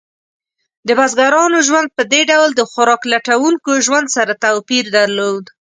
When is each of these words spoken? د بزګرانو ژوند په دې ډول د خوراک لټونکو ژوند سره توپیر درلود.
د 0.87 0.89
بزګرانو 0.99 1.57
ژوند 1.67 1.89
په 1.97 2.03
دې 2.11 2.21
ډول 2.31 2.49
د 2.55 2.61
خوراک 2.71 3.01
لټونکو 3.13 3.71
ژوند 3.85 4.07
سره 4.17 4.33
توپیر 4.43 4.85
درلود. 4.97 5.45